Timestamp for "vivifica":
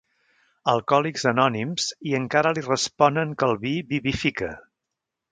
3.91-4.49